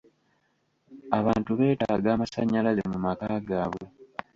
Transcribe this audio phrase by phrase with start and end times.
[1.19, 3.83] Abantu beetaaga amasanyalaze mu maka gaabwe.